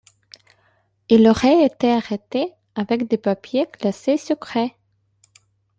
[1.09, 4.75] Il aurait été arrêter avec des papiers classer secrets.